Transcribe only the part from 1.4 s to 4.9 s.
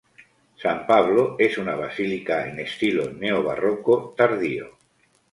una basílica en estilo neobarroco tardío.